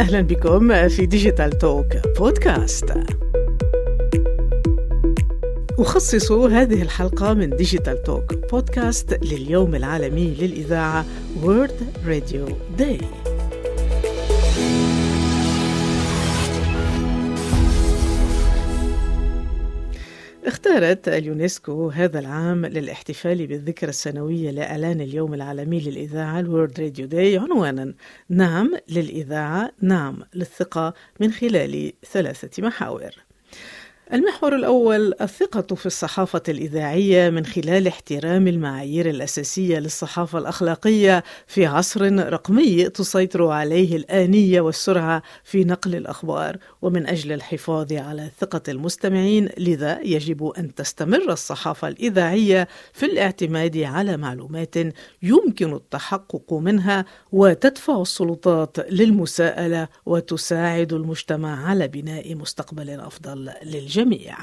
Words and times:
أهلا 0.00 0.20
بكم 0.20 0.88
في 0.88 1.06
Digital 1.06 1.58
Talk 1.58 1.86
Podcast 2.18 2.84
أخصص 5.78 6.32
هذه 6.32 6.82
الحلقة 6.82 7.34
من 7.34 7.56
Digital 7.56 8.02
Talk 8.02 8.34
Podcast 8.50 9.18
لليوم 9.24 9.74
العالمي 9.74 10.34
للإذاعة 10.40 11.04
World 11.42 11.92
Radio 12.06 12.48
Day 12.78 12.98
اختارت 20.46 21.08
اليونسكو 21.08 21.88
هذا 21.88 22.18
العام 22.18 22.66
للاحتفال 22.66 23.46
بالذكرى 23.46 23.90
السنوية 23.90 24.50
لإعلان 24.50 25.00
اليوم 25.00 25.34
العالمي 25.34 25.80
للإذاعة 25.80 26.40
ال 26.40 26.47
World 26.47 26.80
Radio 26.80 27.06
Day. 27.06 27.38
عنوانا. 27.38 27.94
نعم 28.28 28.76
للإذاعة 28.88 29.72
نعم 29.82 30.22
للثقة 30.34 30.94
من 31.20 31.32
خلال 31.32 31.92
ثلاثة 32.12 32.62
محاور. 32.62 33.10
المحور 34.12 34.54
الأول 34.54 35.14
الثقة 35.20 35.74
في 35.74 35.86
الصحافة 35.86 36.42
الإذاعية 36.48 37.30
من 37.30 37.46
خلال 37.46 37.86
احترام 37.86 38.48
المعايير 38.48 39.10
الأساسية 39.10 39.78
للصحافة 39.78 40.38
الأخلاقية 40.38 41.24
في 41.46 41.66
عصر 41.66 42.12
رقمي 42.32 42.88
تسيطر 42.88 43.46
عليه 43.46 43.96
الآنية 43.96 44.60
والسرعة 44.60 45.22
في 45.44 45.64
نقل 45.64 45.94
الأخبار. 45.94 46.56
ومن 46.82 47.06
أجل 47.06 47.32
الحفاظ 47.32 47.92
على 47.92 48.30
ثقة 48.40 48.62
المستمعين 48.68 49.48
لذا 49.58 50.00
يجب 50.00 50.46
أن 50.58 50.74
تستمر 50.74 51.32
الصحافة 51.32 51.88
الإذاعية 51.88 52.68
في 52.92 53.06
الاعتماد 53.06 53.76
على 53.76 54.16
معلومات 54.16 54.74
يمكن 55.22 55.74
التحقق 55.74 56.52
منها 56.52 57.04
وتدفع 57.32 58.02
السلطات 58.02 58.92
للمساءلة 58.92 59.88
وتساعد 60.06 60.92
المجتمع 60.92 61.68
على 61.68 61.88
بناء 61.88 62.34
مستقبل 62.34 62.90
أفضل 62.90 63.50
للجميع. 63.64 63.99
الجميع. 64.00 64.36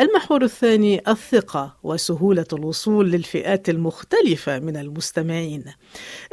المحور 0.00 0.44
الثاني 0.44 1.02
الثقة 1.08 1.76
وسهولة 1.82 2.46
الوصول 2.52 3.10
للفئات 3.10 3.68
المختلفة 3.68 4.58
من 4.58 4.76
المستمعين. 4.76 5.64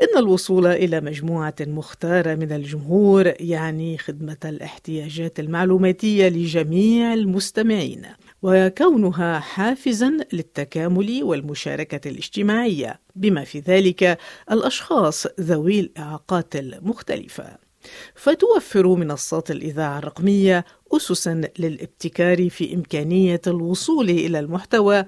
إن 0.02 0.17
الوصول 0.17 0.67
إلى 0.67 1.02
مجموعة 1.02 1.56
مختارة 1.59 2.36
من 2.36 2.52
الجمهور 2.52 3.34
يعني 3.39 3.97
خدمة 3.97 4.38
الاحتياجات 4.45 5.39
المعلوماتية 5.39 6.30
لجميع 6.30 7.14
المستمعين. 7.14 8.02
وكونها 8.42 9.39
حافزا 9.39 10.17
للتكامل 10.34 11.23
والمشاركة 11.23 12.09
الاجتماعية 12.09 13.00
بما 13.16 13.44
في 13.44 13.59
ذلك 13.59 14.17
الأشخاص 14.52 15.28
ذوي 15.39 15.80
الإعاقات 15.80 16.56
المختلفة 16.56 17.67
فتوفر 18.16 18.88
منصات 18.88 19.52
الإذاعة 19.52 19.98
الرقمية 19.98 20.66
أسسا 20.94 21.42
للابتكار 21.60 22.50
في 22.50 22.74
إمكانية 22.76 23.42
الوصول 23.48 24.10
إلى 24.10 24.40
المحتوى 24.40 25.06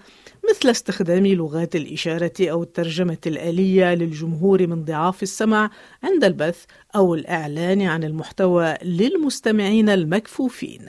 مثل 0.49 0.69
استخدام 0.69 1.27
لغات 1.27 1.75
الإشارة 1.75 2.33
أو 2.41 2.63
الترجمة 2.63 3.17
الآلية 3.27 3.93
للجمهور 3.93 4.67
من 4.67 4.85
ضعاف 4.85 5.23
السمع 5.23 5.69
عند 6.03 6.23
البث 6.23 6.63
أو 6.95 7.15
الإعلان 7.15 7.81
عن 7.81 8.03
المحتوى 8.03 8.75
للمستمعين 8.83 9.89
المكفوفين. 9.89 10.85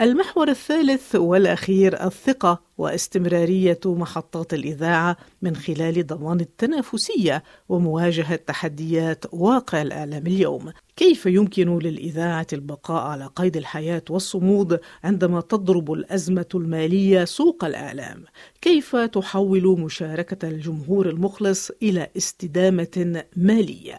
المحور 0.00 0.48
الثالث 0.48 1.14
والأخير 1.14 2.06
الثقة 2.06 2.65
واستمرارية 2.78 3.80
محطات 3.86 4.54
الإذاعة 4.54 5.16
من 5.42 5.56
خلال 5.56 6.06
ضمان 6.06 6.40
التنافسية 6.40 7.42
ومواجهة 7.68 8.36
تحديات 8.36 9.24
واقع 9.32 9.82
الإعلام 9.82 10.26
اليوم 10.26 10.72
كيف 10.96 11.26
يمكن 11.26 11.78
للإذاعة 11.78 12.46
البقاء 12.52 13.02
على 13.02 13.26
قيد 13.36 13.56
الحياة 13.56 14.02
والصمود 14.10 14.80
عندما 15.04 15.40
تضرب 15.40 15.92
الأزمة 15.92 16.46
المالية 16.54 17.24
سوق 17.24 17.64
الإعلام؟ 17.64 18.24
كيف 18.60 18.96
تحول 18.96 19.80
مشاركة 19.80 20.48
الجمهور 20.48 21.08
المخلص 21.08 21.70
إلى 21.82 22.08
استدامة 22.16 23.24
مالية؟ 23.36 23.98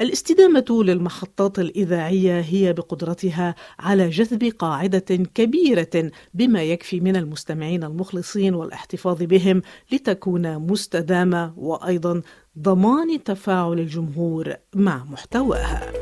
الاستدامة 0.00 0.82
للمحطات 0.84 1.58
الإذاعية 1.58 2.40
هي 2.40 2.72
بقدرتها 2.72 3.54
على 3.78 4.08
جذب 4.08 4.52
قاعدة 4.58 5.16
كبيرة 5.34 6.10
بما 6.34 6.62
يكفي 6.62 7.00
من 7.00 7.16
المستمعين 7.16 7.84
المخلصين 8.00 8.54
والاحتفاظ 8.54 9.22
بهم 9.22 9.62
لتكون 9.92 10.58
مستدامة 10.58 11.52
وأيضا 11.56 12.22
ضمان 12.58 13.24
تفاعل 13.24 13.78
الجمهور 13.78 14.54
مع 14.74 15.04
محتواها. 15.04 15.92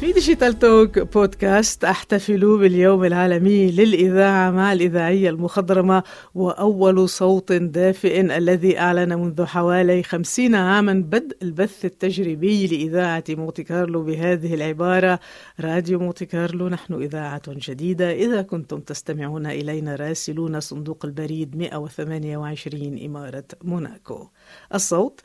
في 0.00 0.12
ديجيتال 0.12 0.58
توك 0.58 0.98
بودكاست 0.98 1.84
أحتفل 1.84 2.58
باليوم 2.58 3.04
العالمي 3.04 3.70
للإذاعة 3.70 4.50
مع 4.50 4.72
الإذاعية 4.72 5.30
المخضرمة 5.30 6.02
وأول 6.34 7.08
صوت 7.08 7.52
دافئ 7.52 8.20
الذي 8.20 8.78
أعلن 8.78 9.18
منذ 9.18 9.44
حوالي 9.44 10.02
خمسين 10.02 10.54
عاما 10.54 10.92
بدء 10.92 11.36
البث 11.42 11.84
التجريبي 11.84 12.66
لإذاعة 12.66 13.24
مونتي 13.28 13.62
كارلو 13.62 14.02
بهذه 14.02 14.54
العبارة. 14.54 15.20
راديو 15.60 15.98
مونتي 15.98 16.26
كارلو 16.26 16.68
نحن 16.68 16.94
إذاعة 16.94 17.42
جديدة. 17.48 18.12
إذا 18.12 18.42
كنتم 18.42 18.80
تستمعون 18.80 19.46
إلينا 19.46 19.96
راسلونا 19.96 20.60
صندوق 20.60 21.04
البريد 21.04 21.56
128 21.56 23.04
إمارة 23.04 23.44
موناكو. 23.64 24.28
الصوت 24.74 25.20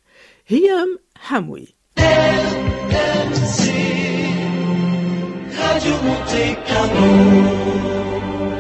هيام 0.47 0.99
حموي. 1.15 1.67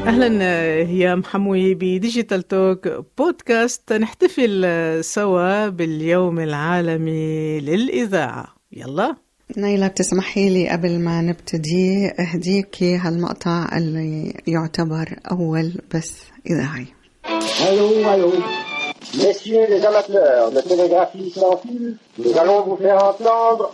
أهلا 0.07 0.43
هيام 0.87 1.15
حموي 1.15 1.73
ب 1.73 1.83
Digital 1.83 2.47
Talk 2.47 2.87
Podcast. 3.17 3.93
نحتفل 3.93 4.65
سوا 5.03 5.67
باليوم 5.67 6.39
العالمي 6.39 7.59
للإذاعة. 7.59 8.45
يلا. 8.71 9.15
نايلة 9.57 9.87
بتسمحي 9.87 10.49
لي 10.49 10.69
قبل 10.69 10.99
ما 10.99 11.21
نبتدي 11.21 12.11
اهديكي 12.19 12.97
هالمقطع 12.97 13.77
اللي 13.77 14.33
يعتبر 14.47 15.15
أول 15.31 15.73
بث 15.93 16.23
إذاعي؟ 16.49 16.87
ألو 17.69 18.13
ألو 18.13 18.31
Messieurs 19.13 19.67
les 19.67 19.83
amateurs 19.85 20.51
de 20.55 20.61
télégraphie 20.61 21.31
sans 21.35 21.57
fil, 21.57 21.97
nous 22.17 22.37
allons 22.41 22.61
vous 22.67 22.77
faire 22.77 23.03
entendre. 23.11 23.65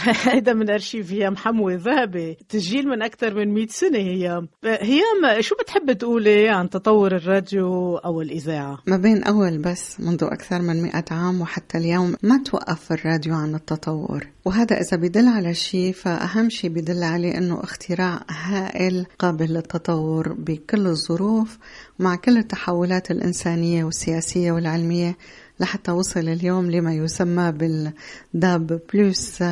هيدا 0.28 0.52
من 0.52 0.70
أرشيف 0.70 1.12
هيام 1.12 1.36
حموي 1.36 1.76
ذهبي 1.76 2.36
تسجيل 2.48 2.88
من 2.88 3.02
أكثر 3.02 3.34
من 3.34 3.54
100 3.54 3.66
سنة 3.66 3.98
هيام. 3.98 4.48
هيام 4.64 5.40
شو 5.40 5.54
بتحب 5.54 5.92
تقولي 5.92 6.48
عن 6.48 6.70
تطور 6.70 7.16
الراديو 7.16 7.96
أو 7.96 8.20
الإذاعة؟ 8.22 8.78
ما 8.86 8.96
بين 8.96 9.24
أول 9.24 9.58
بس 9.58 10.00
منذ 10.00 10.24
أكثر 10.24 10.62
من 10.62 10.82
100 10.82 11.04
عام 11.10 11.40
وحتى 11.40 11.78
اليوم 11.78 12.14
ما 12.22 12.42
توقف 12.44 12.92
الراديو 12.92 13.34
عن 13.34 13.54
التطور. 13.54 14.26
وهذا 14.44 14.80
إذا 14.80 14.96
بدل 14.96 15.28
على 15.28 15.54
شيء 15.54 15.92
فأهم 15.92 16.50
شيء 16.50 16.70
بدل 16.70 17.02
عليه 17.02 17.38
إنه 17.38 17.64
اختراع 17.64 18.20
هائل 18.30 19.06
قابل 19.18 19.54
للتطور 19.54 20.32
بكل 20.32 20.86
الظروف 20.86 21.58
مع 21.98 22.16
كل 22.16 22.38
التحولات 22.38 23.10
الإنسانية 23.10 23.84
والسياسية 23.84 24.52
والعلمية. 24.52 25.16
لحتى 25.60 25.90
وصل 25.90 26.28
اليوم 26.28 26.70
لما 26.70 26.94
يسمى 26.94 27.52
بال 27.52 28.03
DAB 28.03 28.80
plus 28.92 29.42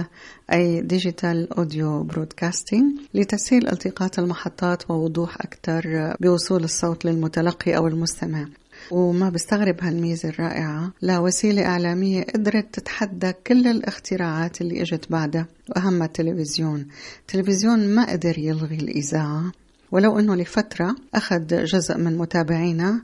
أي 0.53 0.81
digital 0.81 1.53
audio 1.53 2.03
broadcasting 2.03 3.01
لتسهيل 3.15 3.69
التقاط 3.69 4.19
المحطات 4.19 4.91
ووضوح 4.91 5.37
أكثر 5.41 6.15
بوصول 6.21 6.65
الصوت 6.65 7.05
للمتلقي 7.05 7.77
أو 7.77 7.87
المستمع. 7.87 8.49
وما 8.91 9.31
بستغرب 9.31 9.77
هالميزة 9.81 10.29
الرائعة 10.29 10.93
لوسيلة 11.03 11.67
إعلامية 11.67 12.25
قدرت 12.25 12.75
تتحدى 12.75 13.33
كل 13.47 13.67
الاختراعات 13.67 14.61
اللي 14.61 14.83
إجت 14.83 15.11
بعدها 15.11 15.47
وأهمها 15.69 16.07
التلفزيون. 16.07 16.87
التلفزيون 17.21 17.95
ما 17.95 18.13
قدر 18.13 18.39
يلغي 18.39 18.77
الإذاعة 18.77 19.53
ولو 19.93 20.19
أنه 20.19 20.35
لفترة 20.35 20.97
أخذ 21.15 21.65
جزء 21.65 21.99
من 21.99 22.19
متابعينا 22.19 23.03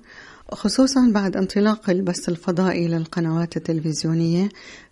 خصوصا 0.54 1.10
بعد 1.14 1.36
انطلاق 1.36 1.90
البث 1.90 2.28
الفضائي 2.28 2.88
للقنوات 2.88 3.56
التلفزيونية 3.56 4.48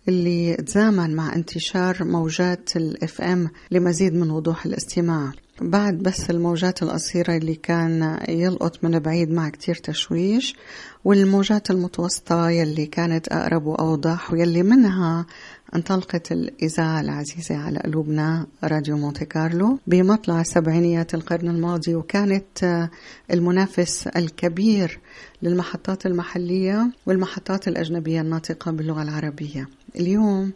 اللي 0.09 0.55
تزامن 0.55 1.17
مع 1.17 1.35
انتشار 1.35 2.05
موجات 2.05 2.76
ال 2.76 3.20
FM 3.20 3.50
لمزيد 3.70 4.14
من 4.14 4.31
وضوح 4.31 4.67
الاستماع. 4.67 5.32
بعد 5.61 5.99
بث 5.99 6.31
الموجات 6.31 6.82
القصيرة 6.82 7.37
اللي 7.37 7.55
كان 7.55 8.19
يلقط 8.29 8.85
من 8.85 8.99
بعيد 8.99 9.31
مع 9.31 9.49
كتير 9.49 9.75
تشويش 9.75 10.56
والموجات 11.05 11.70
المتوسطة 11.70 12.50
يلي 12.50 12.87
كانت 12.87 13.29
أقرب 13.29 13.67
وأوضح 13.67 14.32
ويلي 14.32 14.62
منها 14.62 15.26
انطلقت 15.74 16.32
الإذاعة 16.32 17.00
العزيزة 17.00 17.56
على 17.56 17.78
قلوبنا 17.78 18.46
راديو 18.64 18.96
مونتي 18.96 19.24
كارلو 19.24 19.78
بمطلع 19.86 20.42
سبعينيات 20.42 21.14
القرن 21.14 21.48
الماضي 21.48 21.94
وكانت 21.94 22.88
المنافس 23.30 24.06
الكبير 24.06 25.00
للمحطات 25.42 26.06
المحلية 26.06 26.90
والمحطات 27.06 27.69
الأجنبية 27.69 28.20
الناطقة 28.20 28.70
باللغة 28.70 29.02
العربية. 29.02 29.69
اليوم 29.96 30.52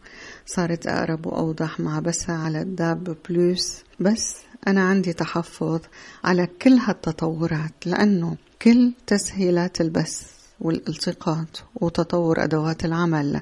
صارت 0.47 0.87
أقرب 0.87 1.27
وأوضح 1.27 1.81
مع 1.81 1.99
بس 1.99 2.31
على 2.31 2.63
الداب 2.63 3.17
بلوس 3.29 3.85
بس 4.01 4.37
أنا 4.69 4.83
عندي 4.83 5.13
تحفظ 5.13 5.81
على 6.25 6.47
كل 6.63 6.73
هالتطورات 6.73 7.87
لأنه 7.87 8.37
كل 8.63 8.93
تسهيلات 9.07 9.81
البث 9.81 10.36
والالتقاط 10.61 11.65
وتطور 11.75 12.45
أدوات 12.45 12.85
العمل 12.85 13.41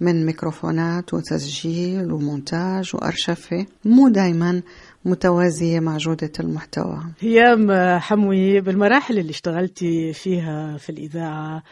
من 0.00 0.26
ميكروفونات 0.26 1.14
وتسجيل 1.14 2.12
ومونتاج 2.12 2.90
وأرشفة 2.94 3.66
مو 3.84 4.08
دايما 4.08 4.62
متوازية 5.04 5.80
مع 5.80 5.96
جودة 5.96 6.32
المحتوى. 6.40 7.02
هيام 7.20 7.72
حموي 7.98 8.60
بالمراحل 8.60 9.18
اللي 9.18 9.30
اشتغلتي 9.30 10.12
فيها 10.12 10.76
في 10.76 10.90
الإذاعة 10.90 11.62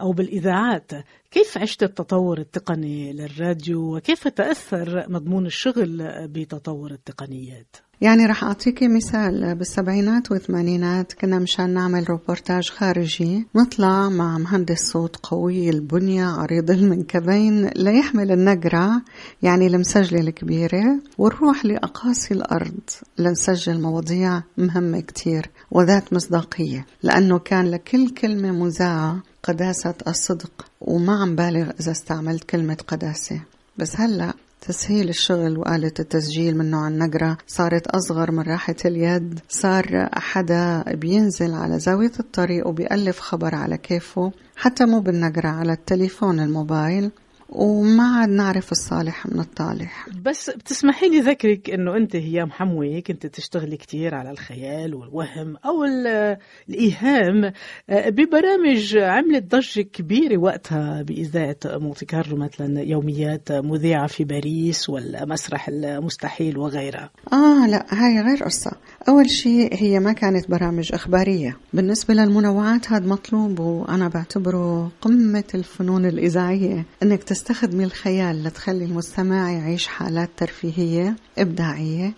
أو 0.00 0.12
بالإذاعات. 0.12 0.90
كيف 1.30 1.58
عشت 1.58 1.82
التطور 1.82 2.38
التقني 2.38 3.12
للراديو؟ 3.12 3.96
وكيف 3.96 4.28
تأثر 4.28 5.04
مضمون 5.08 5.46
الشغل 5.46 6.28
بتطور 6.28 6.90
التقنيات؟ 6.90 7.76
يعني 8.00 8.26
رح 8.26 8.44
أعطيكي 8.44 8.88
مثال. 8.88 9.54
بالسبعينات 9.54 10.30
والثمانينات 10.30 11.12
كنا 11.12 11.38
مشان 11.38 11.70
نعمل 11.70 12.10
روبورتاج 12.10 12.70
خارجي 12.70 13.46
نطلع 13.56 14.08
مع 14.08 14.38
مهندس 14.38 14.78
صوت 14.78 15.16
قوي 15.16 15.70
البنية 15.70 16.24
عريض 16.24 16.70
المنكبين 16.70 17.66
ليحمل 17.66 18.32
النقرة 18.32 19.02
يعني 19.42 19.66
المسجلة 19.66 20.20
الكبيرة 20.20 21.00
ونروح 21.18 21.64
لأقاصي 21.64 22.34
الأرض 22.34 22.80
لنسجل 23.18 23.80
مواضيع 23.80 24.42
مهمة 24.56 25.00
كتير 25.00 25.50
وذات 25.70 26.12
مصداقية 26.12 26.86
لأنه 27.02 27.38
كان 27.38 27.70
لكل 27.70 28.10
كلمة 28.10 28.52
مذاعة 28.52 29.22
قداسة 29.42 29.94
الصدق. 30.08 30.66
وما 30.80 31.22
عم 31.22 31.36
بالغ 31.36 31.70
إذا 31.80 31.92
استعملت 31.92 32.44
كلمة 32.44 32.78
قداسة. 32.88 33.40
بس 33.78 34.00
هلأ 34.00 34.32
تسهيل 34.60 35.08
الشغل 35.08 35.58
وآلة 35.58 35.92
التسجيل 35.98 36.58
من 36.58 36.70
نوع 36.70 36.88
النقرة 36.88 37.38
صارت 37.46 37.86
أصغر 37.86 38.30
من 38.30 38.42
راحة 38.42 38.76
اليد. 38.84 39.40
صار 39.48 40.08
حدا 40.12 40.82
بينزل 40.94 41.54
على 41.54 41.78
زاوية 41.78 42.12
الطريق 42.20 42.66
وبيألف 42.66 43.20
خبر 43.20 43.54
على 43.54 43.78
كيفه 43.78 44.32
حتى 44.56 44.84
مو 44.84 45.00
بالنقرة 45.00 45.48
على 45.48 45.72
التليفون 45.72 46.40
الموبايل. 46.40 47.10
وما 47.52 48.02
عاد 48.02 48.28
نعرف 48.28 48.72
الصالح 48.72 49.26
من 49.26 49.40
الطالح. 49.40 50.08
بس 50.24 50.50
بتسمحي 50.50 51.08
لي 51.08 51.20
ذكرك 51.20 51.70
إنه 51.70 51.96
أنت 51.96 52.16
هيام 52.16 52.50
حموي 52.50 53.00
كنت 53.00 53.26
تشتغلي 53.26 53.76
كثير 53.76 54.14
على 54.14 54.30
الخيال 54.30 54.94
والوهم 54.94 55.56
أو 55.56 55.84
الإيهام. 55.84 57.52
آه، 57.90 58.08
ببرامج 58.08 58.96
عملت 58.96 59.54
ضجة 59.54 59.80
كبيرة 59.80 60.38
وقتها 60.38 61.02
بإذاعة 61.02 61.56
مونتي 61.66 62.06
كارلو 62.06 62.36
مثلا 62.36 62.80
يوميات 62.80 63.52
مذيعة 63.52 64.06
في 64.06 64.24
باريس 64.24 64.90
والمسرح 64.90 65.68
المستحيل 65.68 66.58
وغيرها. 66.58 67.10
آه 67.32 67.66
لا 67.66 67.86
هاي 67.90 68.20
غير 68.20 68.44
قصة. 68.44 68.72
أول 69.08 69.30
شيء 69.30 69.74
هي 69.74 70.00
ما 70.00 70.12
كانت 70.12 70.50
برامج 70.50 70.94
إخبارية. 70.94 71.56
بالنسبة 71.72 72.14
للمنوعات 72.14 72.92
هذا 72.92 73.06
مطلوب 73.06 73.60
وأنا 73.60 74.08
بعتبره 74.08 74.92
قمة 75.00 75.44
الفنون 75.54 76.06
الإذاعية 76.06 76.86
إنك 77.02 77.22
تستخدمي 77.40 77.84
الخيال 77.84 78.44
لتخلي 78.44 78.84
المستمع 78.84 79.50
يعيش 79.50 79.86
حالات 79.86 80.30
ترفيهية 80.36 81.16
إبداعية 81.38 82.12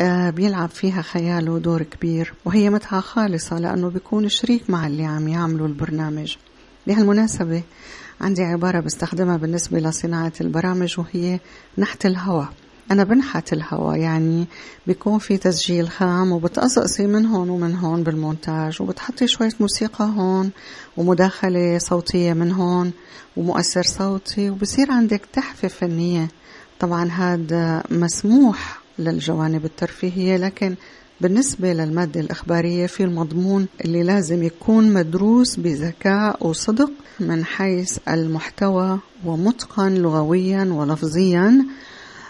آه، 0.00 0.30
بيلعب 0.30 0.68
فيها 0.68 1.02
خياله 1.02 1.58
دور 1.58 1.82
كبير 1.82 2.34
وهي 2.44 2.70
متعة 2.70 3.00
خالصة 3.00 3.58
لأنه 3.58 3.88
بيكون 3.88 4.28
شريك 4.28 4.70
مع 4.70 4.86
اللي 4.86 5.04
عم 5.04 5.28
يعملوا 5.28 5.66
البرنامج. 5.66 6.36
بهالمناسبة 6.86 7.62
عندي 8.20 8.42
عبارة 8.42 8.80
بستخدمها 8.80 9.36
بالنسبة 9.36 9.78
لصناعة 9.78 10.32
البرامج 10.40 10.98
وهي 10.98 11.40
نحت 11.78 12.06
الهواء. 12.06 12.48
أنا 12.90 13.04
بنحت 13.04 13.52
الهواء 13.52 13.96
يعني 13.98 14.46
بيكون 14.86 15.18
في 15.18 15.36
تسجيل 15.36 15.88
خام 15.88 16.32
وبتقصقصي 16.32 17.06
من 17.06 17.26
هون 17.26 17.50
ومن 17.50 17.74
هون 17.74 18.02
بالمونتاج 18.02 18.82
وبتحطي 18.82 19.26
شوية 19.26 19.52
موسيقى 19.60 20.04
هون 20.04 20.50
ومداخلة 20.96 21.78
صوتية 21.78 22.32
من 22.32 22.52
هون 22.52 22.92
ومؤثر 23.36 23.82
صوتي 23.82 24.50
وبصير 24.50 24.90
عندك 24.90 25.22
تحفة 25.32 25.68
فنية. 25.68 26.28
طبعا 26.80 27.08
هذا 27.08 27.82
مسموح 27.90 28.78
للجوانب 28.98 29.64
الترفيهية 29.64 30.36
لكن 30.36 30.74
بالنسبة 31.20 31.72
للمادة 31.72 32.20
الإخبارية 32.20 32.86
في 32.86 33.04
المضمون 33.04 33.66
اللي 33.84 34.02
لازم 34.02 34.42
يكون 34.42 34.92
مدروس 34.92 35.56
بذكاء 35.56 36.46
وصدق 36.46 36.90
من 37.20 37.44
حيث 37.44 37.98
المحتوى 38.08 38.98
ومتقن 39.24 39.94
لغويا 39.94 40.64
ولفظيا 40.64 41.66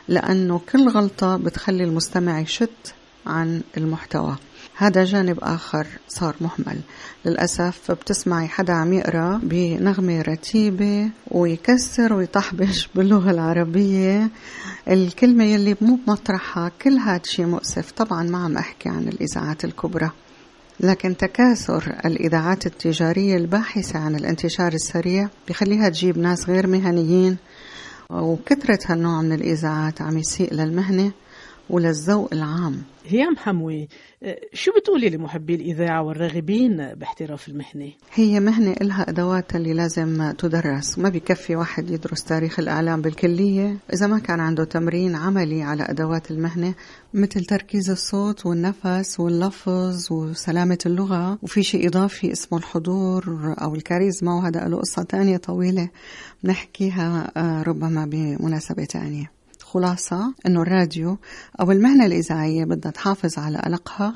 لأنه 0.08 0.60
كل 0.72 0.88
غلطة 0.88 1.36
بتخلي 1.36 1.84
المستمع 1.84 2.40
يشت 2.40 2.94
عن 3.26 3.62
المحتوى. 3.76 4.36
هذا 4.76 5.04
جانب 5.04 5.38
آخر 5.42 5.86
صار 6.08 6.36
مهمل. 6.40 6.80
للأسف 7.24 7.90
بتسمعي 7.90 8.48
حدا 8.48 8.72
عم 8.72 8.92
يقرأ 8.92 9.40
بنغمة 9.42 10.22
رتيبة 10.22 11.10
ويكسر 11.30 12.12
ويطحبش 12.12 12.88
باللغة 12.94 13.30
العربية. 13.30 14.30
الكلمة 14.88 15.44
يلي 15.44 15.76
مو 15.80 15.98
بمطرحها 16.06 16.72
كل 16.82 16.98
هذا 16.98 17.22
شيء 17.24 17.46
مؤسف. 17.46 17.90
طبعا 17.92 18.22
ما 18.22 18.38
عم 18.38 18.56
أحكي 18.56 18.88
عن 18.88 19.08
الإذاعات 19.08 19.64
الكبرى. 19.64 20.10
لكن 20.80 21.16
تكاثر 21.16 21.96
الإذاعات 22.04 22.66
التجارية 22.66 23.36
الباحثة 23.36 23.98
عن 23.98 24.14
الانتشار 24.14 24.72
السريع 24.72 25.28
بخليها 25.48 25.88
تجيب 25.88 26.18
ناس 26.18 26.48
غير 26.48 26.66
مهنيين 26.66 27.36
وكثرة 28.10 28.78
هالنوع 28.86 29.22
من 29.22 29.32
الإذاعات 29.32 30.02
عم 30.02 30.18
يسيء 30.18 30.54
للمهنة. 30.54 31.12
وللذوق 31.70 32.28
العام. 32.32 32.82
هيام 33.06 33.36
حموي 33.36 33.88
شو 34.52 34.72
بتقولي 34.80 35.10
لمحبي 35.10 35.54
الإذاعة 35.54 36.02
والراغبين 36.02 36.94
باحتراف 36.94 37.48
المهنة؟ 37.48 37.92
هي 38.12 38.40
مهنة 38.40 38.72
إلها 38.80 39.10
أدوات 39.10 39.56
اللي 39.56 39.74
لازم 39.74 40.30
تدرس. 40.30 40.98
ما 40.98 41.08
بكفي 41.08 41.56
واحد 41.56 41.90
يدرس 41.90 42.24
تاريخ 42.24 42.58
الإعلام 42.58 43.02
بالكلية. 43.02 43.76
إذا 43.92 44.06
ما 44.06 44.18
كان 44.18 44.40
عنده 44.40 44.64
تمرين 44.64 45.14
عملي 45.14 45.62
على 45.62 45.82
أدوات 45.82 46.30
المهنة 46.30 46.74
مثل 47.14 47.44
تركيز 47.44 47.90
الصوت 47.90 48.46
والنفس 48.46 49.20
واللفظ 49.20 50.12
وسلامة 50.12 50.78
اللغة 50.86 51.38
وفي 51.42 51.62
شيء 51.62 51.88
إضافي 51.88 52.32
اسمه 52.32 52.58
الحضور 52.58 53.54
أو 53.62 53.74
الكاريزما 53.74 54.34
وهذا 54.34 54.68
له 54.68 54.78
قصة 54.78 55.02
تانية 55.02 55.36
طويلة 55.36 55.88
نحكيها 56.44 57.32
آه، 57.36 57.62
ربما 57.62 58.06
بمناسبة 58.06 58.84
تانية. 58.84 59.41
خلاصة 59.72 60.34
أنه 60.46 60.62
الراديو 60.62 61.18
أو 61.60 61.72
المهنة 61.72 62.06
الإذاعية 62.06 62.64
بدها 62.64 62.92
تحافظ 62.92 63.38
على 63.38 63.62
ألقها 63.66 64.14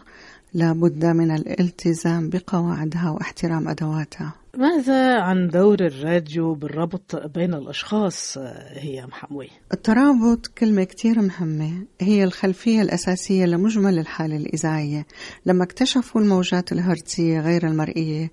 لابد 0.55 1.05
من 1.05 1.31
الالتزام 1.31 2.29
بقواعدها 2.31 3.11
واحترام 3.11 3.69
أدواتها. 3.69 4.33
ماذا 4.59 5.21
عن 5.21 5.49
دور 5.49 5.81
الراديو 5.81 6.55
بالربط 6.55 7.17
بين 7.17 7.55
الأشخاص 7.55 8.39
هي 8.69 9.07
محموي؟ 9.07 9.49
الترابط 9.73 10.47
كلمة 10.47 10.85
كتير 10.85 11.21
مهمة. 11.21 11.73
هي 12.01 12.25
الخلفية 12.25 12.83
الأساسية 12.83 13.45
لمجمل 13.45 13.99
الحالة 13.99 14.37
الإذاعية. 14.37 15.07
لما 15.47 15.65
اكتشفوا 15.65 16.21
الموجات 16.21 16.73
الهرتزية 16.73 17.41
غير 17.41 17.67
المرئية 17.67 18.31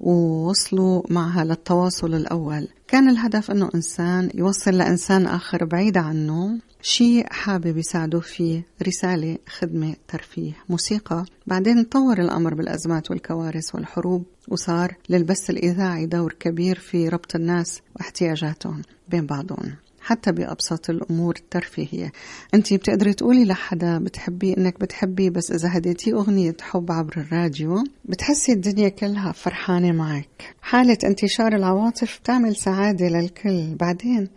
ووصلوا 0.00 1.02
معها 1.10 1.44
للتواصل 1.44 2.14
الأول. 2.14 2.68
كان 2.88 3.08
الهدف 3.08 3.50
أنه 3.50 3.70
إنسان 3.74 4.30
يوصل 4.34 4.70
لإنسان 4.70 5.26
آخر 5.26 5.64
بعيد 5.64 5.96
عنه 5.98 6.58
شيء 6.82 7.26
حابب 7.30 7.76
يساعده 7.76 8.20
فيه 8.20 8.66
رسالة 8.82 9.38
خدمة 9.48 9.94
ترفيه. 10.08 10.52
موسيقى. 10.68 11.24
بعدين 11.46 11.88
تطور 11.88 12.20
الأمر 12.20 12.54
بالأزمات 12.54 13.10
والكوارث 13.10 13.74
والحروب 13.74 14.24
وصار 14.48 14.96
للبث 15.08 15.50
الإذاعي 15.50 16.06
دور 16.06 16.32
كبير 16.40 16.78
في 16.78 17.08
ربط 17.08 17.34
الناس 17.34 17.80
واحتياجاتهم 17.96 18.82
بين 19.08 19.26
بعضهم. 19.26 19.83
حتى 20.04 20.32
بأبسط 20.32 20.90
الأمور 20.90 21.36
الترفيهية. 21.36 22.12
أنت 22.54 22.74
بتقدري 22.74 23.14
تقولي 23.14 23.44
لحدا 23.44 23.98
بتحبي 23.98 24.56
إنك 24.56 24.80
بتحبي 24.80 25.30
بس 25.30 25.50
إذا 25.50 25.68
هديتيه 25.72 26.12
أغنية 26.12 26.56
حب 26.60 26.92
عبر 26.92 27.16
الراديو 27.16 27.84
بتحسي 28.04 28.52
الدنيا 28.52 28.88
كلها 28.88 29.32
فرحانة 29.32 29.92
معك. 29.92 30.54
حالة 30.62 30.98
انتشار 31.04 31.56
العواطف 31.56 32.20
بتعمل 32.20 32.56
سعادة 32.56 33.08
للكل. 33.08 33.74
بعدين 33.74 34.28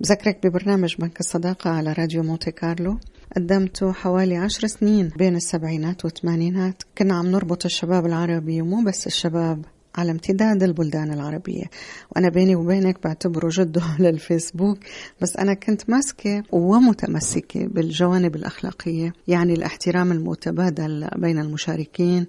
بذكرك 0.00 0.46
ببرنامج 0.46 0.96
بنك 0.98 1.20
الصداقة 1.20 1.70
على 1.70 1.92
راديو 1.92 2.22
مونتي 2.22 2.50
كارلو. 2.50 2.98
قدمته 3.36 3.92
حوالي 3.92 4.36
عشر 4.36 4.66
سنين 4.66 5.08
بين 5.08 5.36
السبعينات 5.36 6.04
والثمانينات. 6.04 6.82
كنا 6.98 7.14
عم 7.14 7.26
نربط 7.26 7.64
الشباب 7.64 8.06
العربي 8.06 8.62
ومو 8.62 8.84
بس 8.84 9.06
الشباب. 9.06 9.64
على 9.94 10.10
امتداد 10.10 10.62
البلدان 10.62 11.12
العربية. 11.12 11.64
وأنا 12.10 12.28
بيني 12.28 12.56
وبينك 12.56 13.02
بعتبره 13.04 13.48
جده 13.52 13.82
للفيسبوك 14.00 14.78
بس 15.20 15.36
أنا 15.36 15.54
كنت 15.54 15.90
ماسكة 15.90 16.42
ومتمسكة 16.52 17.66
بالجوانب 17.66 18.36
الأخلاقية 18.36 19.12
يعني 19.28 19.52
الاحترام 19.52 20.12
المتبادل 20.12 21.08
بين 21.16 21.38
المشاركين 21.38 22.26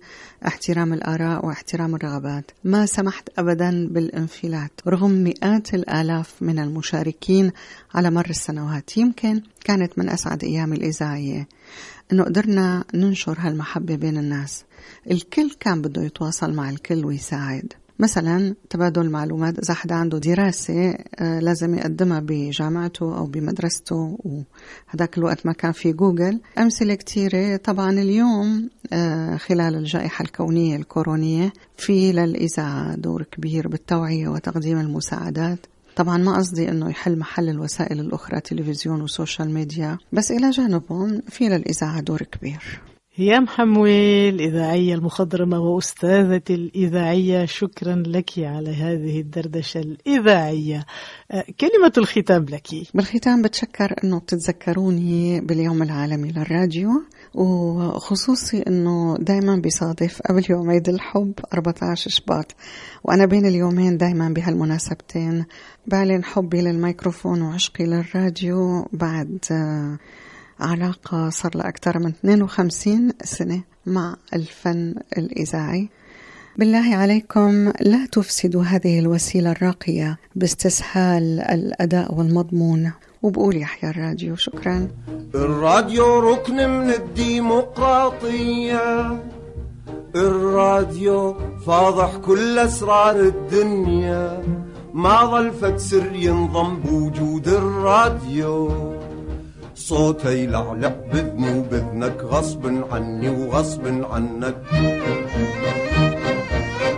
احترام 0.47 0.93
الآراء 0.93 1.45
واحترام 1.45 1.95
الرغبات. 1.95 2.51
ما 2.63 2.85
سمحت 2.85 3.29
أبدا 3.37 3.87
بالانفلات 3.87 4.71
رغم 4.87 5.11
مئات 5.11 5.73
الآلاف 5.73 6.33
من 6.41 6.59
المشاركين 6.59 7.51
على 7.95 8.11
مر 8.11 8.29
السنوات. 8.29 8.97
يمكن 8.97 9.41
كانت 9.63 9.99
من 9.99 10.09
أسعد 10.09 10.43
أيام 10.43 10.73
الإذاعية. 10.73 11.47
أنه 12.11 12.23
قدرنا 12.23 12.83
ننشر 12.93 13.37
هالمحبة 13.39 13.95
بين 13.95 14.17
الناس. 14.17 14.65
الكل 15.11 15.51
كان 15.59 15.81
بده 15.81 16.03
يتواصل 16.03 16.53
مع 16.53 16.69
الكل 16.69 17.05
ويساعد. 17.05 17.73
مثلا 17.99 18.55
تبادل 18.69 19.09
معلومات 19.09 19.59
إذا 19.59 19.73
حدا 19.73 19.95
عنده 19.95 20.17
دراسة 20.17 20.97
آه، 21.15 21.39
لازم 21.39 21.75
يقدمها 21.75 22.19
بجامعته 22.19 23.17
أو 23.17 23.25
بمدرسته 23.25 24.17
وهذاك 24.19 25.17
الوقت 25.17 25.45
ما 25.45 25.53
كان 25.53 25.71
في 25.71 25.93
جوجل. 25.93 26.39
أمثلة 26.57 26.95
كثيرة 26.95 27.57
طبعا 27.57 27.91
اليوم 27.91 28.69
آه، 28.93 29.37
خلال 29.37 29.75
الجائحة 29.75 30.23
الكونية 30.23 30.75
الكورونية 30.75 31.53
في 31.77 32.11
للإذاعة 32.11 32.95
دور 32.95 33.23
كبير 33.23 33.67
بالتوعية 33.67 34.27
وتقديم 34.27 34.79
المساعدات. 34.79 35.59
طبعا 35.95 36.17
ما 36.17 36.37
قصدي 36.37 36.69
إنه 36.69 36.89
يحل 36.89 37.19
محل 37.19 37.49
الوسائل 37.49 37.99
الأخرى 37.99 38.39
تلفزيون 38.39 39.01
وسوشيال 39.01 39.53
ميديا 39.53 39.97
بس 40.11 40.31
إلى 40.31 40.49
جانبهم 40.49 41.21
في 41.29 41.49
للإذاعة 41.49 42.01
دور 42.01 42.21
كبير. 42.21 42.81
هيام 43.15 43.47
حموي 43.47 44.29
الإذاعية 44.29 44.95
المخضرمة 44.95 45.59
وأستاذة 45.59 46.41
الإذاعية 46.49 47.45
شكرا 47.45 48.03
لك 48.07 48.29
على 48.37 48.69
هذه 48.69 49.19
الدردشة 49.19 49.79
الإذاعية. 49.79 50.85
أه، 51.31 51.45
كلمة 51.59 51.93
الختام 51.97 52.45
لك. 52.45 52.67
بالختام 52.93 53.41
بتشكر 53.41 53.95
أنه 54.03 54.19
بتتذكروني 54.19 55.41
باليوم 55.41 55.83
العالمي 55.83 56.31
للراديو. 56.31 56.89
وخصوصي 57.33 58.61
أنه 58.61 59.17
دايما 59.19 59.55
بيصادف 59.55 60.21
قبل 60.21 60.45
يوم 60.49 60.69
عيد 60.69 60.89
الحب 60.89 61.33
14 61.53 62.09
شباط. 62.09 62.55
وأنا 63.03 63.25
بين 63.25 63.45
اليومين 63.45 63.97
دايما 63.97 64.29
بهالمناسبتين 64.29 65.45
بعلن 65.87 66.23
حبي 66.23 66.61
للميكروفون 66.61 67.41
وعشقي 67.41 67.85
للراديو 67.85 68.87
بعد 68.93 69.39
أه، 69.51 69.97
علاقة 70.59 71.29
صار 71.29 71.57
لها 71.57 71.69
أكثر 71.69 71.99
من 71.99 72.09
52 72.09 73.11
سنة 73.23 73.63
مع 73.85 74.15
الفن 74.33 74.95
الإذاعي. 75.17 75.89
بالله 76.57 76.95
عليكم 76.95 77.73
لا 77.81 78.05
تفسدوا 78.11 78.63
هذه 78.63 78.99
الوسيلة 78.99 79.51
الراقية 79.51 80.17
باستسهال 80.35 81.39
الأداء 81.39 82.15
والمضمون. 82.15 82.91
وبقول 83.23 83.57
يحيى 83.57 83.89
الراديو 83.89 84.35
شكرا. 84.35 84.87
الراديو 85.35 86.19
ركن 86.19 86.55
من 86.55 86.89
الديمقراطية. 86.89 88.79
الراديو 90.15 91.35
فاضح 91.65 92.15
كل 92.15 92.59
أسرار 92.59 93.15
الدنيا. 93.15 94.43
ما 94.93 95.25
ظل 95.25 95.51
فد 95.51 95.77
سر 95.77 96.15
ينضم 96.15 96.79
بوجود 96.79 97.47
الراديو. 97.47 98.71
صوتي 99.75 100.43
يلعلع 100.43 100.95
بذني 101.13 101.59
وبذنك 101.59 102.23
غصب 102.23 102.83
عني 102.91 103.29
وغصب 103.29 103.87
عنك. 104.11 104.55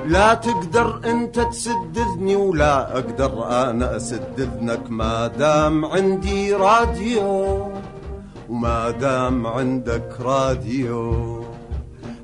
لا 0.07 0.33
تقدر 0.33 1.00
انت 1.05 1.39
تسد 1.39 1.97
اذني 1.97 2.35
ولا 2.35 2.97
أقدر 2.97 3.47
أنا 3.50 3.95
اسد 3.95 4.39
اذنك 4.39 4.91
ما 4.91 5.27
دام 5.27 5.85
عندي 5.85 6.53
راديو 6.53 7.67
وما 8.50 8.89
دام 8.89 9.47
عندك 9.47 10.17
راديو. 10.21 11.45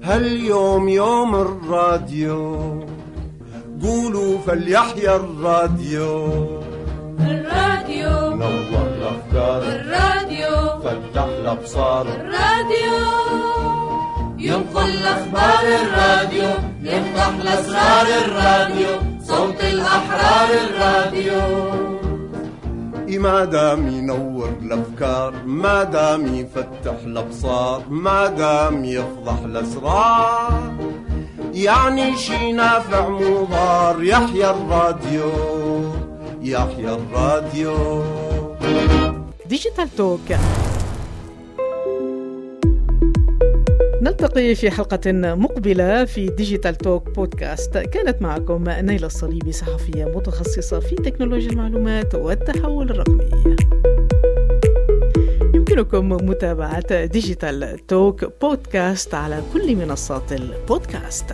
هاليوم 0.03 0.89
يوم 0.89 1.35
الراديو 1.35 2.85
قولوا 3.83 4.37
فليحيا 4.37 5.15
الراديو. 5.15 6.25
الراديو. 7.19 8.35
نور 8.35 8.87
الافكار 8.87 9.61
الراديو. 9.63 10.79
فتح 10.83 11.23
الأبصار. 11.23 12.07
الراديو. 12.07 13.80
ينقل 14.41 15.03
أخبار 15.05 15.65
الراديو 15.81 16.49
يفتح 16.81 17.27
الأسرار 17.41 18.07
الراديو 18.25 18.93
صوت 19.27 19.61
الأحرار 19.63 20.49
الراديو. 20.65 21.41
ما 23.21 23.45
دام 23.45 23.87
ينور 23.87 24.49
الأفكار 24.61 25.33
ما 25.45 25.83
دام 25.83 26.35
يفتح 26.35 26.97
الأبصار 27.05 27.83
ما 27.89 28.27
دام 28.27 28.85
يفضح 28.85 29.39
الأسرار. 29.45 30.73
يعني 31.53 32.17
شي 32.17 32.51
نافع 32.51 33.09
مو 33.09 33.43
ضار 33.43 34.03
يحيى 34.03 34.49
الراديو 34.49 35.31
يحيا 36.41 36.89
الراديو. 36.89 38.03
Digital 39.45 39.95
Talk. 39.95 40.29
نلتقي 44.11 44.55
في 44.55 44.71
حلقة 44.71 45.11
مقبلة 45.11 46.05
في 46.05 46.25
Digital 46.27 46.75
Talk 46.75 47.09
Podcast 47.09 47.77
كانت 47.77 48.21
معكم 48.21 48.63
نايلة 48.69 49.07
الصليبي 49.07 49.51
صحفية 49.51 50.05
متخصصة 50.05 50.79
في 50.79 50.95
تكنولوجيا 50.95 51.49
المعلومات 51.49 52.15
والتحول 52.15 52.89
الرقمي. 52.89 53.29
يمكنكم 55.55 56.09
متابعة 56.09 57.05
Digital 57.05 57.85
Talk 57.87 58.41
Podcast 58.41 59.13
على 59.13 59.41
كل 59.53 59.75
منصات 59.75 60.31
البودكاست. 60.31 61.33